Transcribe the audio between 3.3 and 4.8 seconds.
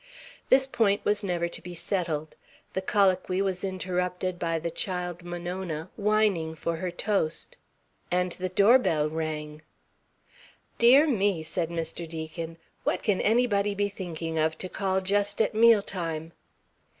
was interrupted by the